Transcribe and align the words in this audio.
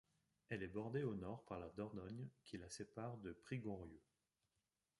Elle 0.49 0.63
est 0.63 0.67
bordée 0.67 1.03
au 1.03 1.13
nord 1.13 1.45
par 1.45 1.59
la 1.59 1.69
Dordogne 1.77 2.27
qui 2.45 2.57
la 2.57 2.71
sépare 2.71 3.17
de 3.17 3.33
Prigonrieux. 3.33 4.01